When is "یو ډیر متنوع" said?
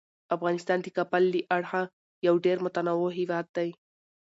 2.27-3.11